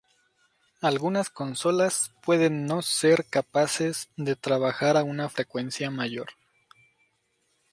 Algunas 0.81 1.29
consolas 1.29 2.11
pueden 2.23 2.65
no 2.65 2.81
ser 2.81 3.23
capaces 3.29 4.09
de 4.17 4.35
trabajar 4.35 4.97
a 4.97 5.03
una 5.03 5.29
frecuencia 5.29 5.91
mayor. 5.91 6.29